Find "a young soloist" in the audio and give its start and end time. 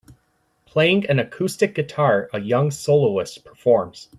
2.33-3.45